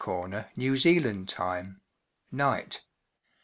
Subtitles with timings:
[0.03, 1.79] corner New Zealand time
[2.31, 2.81] (night).